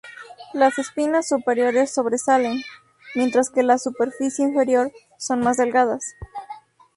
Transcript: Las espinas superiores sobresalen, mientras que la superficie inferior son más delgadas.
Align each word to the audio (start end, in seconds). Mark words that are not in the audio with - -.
Las 0.55 0.79
espinas 0.79 1.27
superiores 1.27 1.93
sobresalen, 1.93 2.63
mientras 3.13 3.51
que 3.51 3.61
la 3.61 3.77
superficie 3.77 4.43
inferior 4.43 4.91
son 5.19 5.41
más 5.41 5.57
delgadas. 5.57 6.15